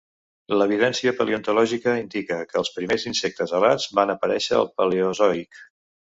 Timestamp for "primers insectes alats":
2.77-3.85